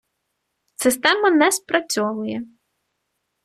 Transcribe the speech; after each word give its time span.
Система 0.75 1.29
не 1.29 1.51
спрацьовує. 1.51 2.41